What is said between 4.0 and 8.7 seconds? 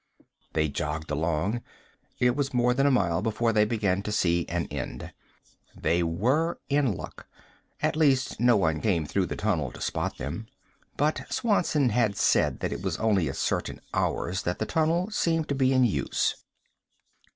to see an end. They were in luck at least no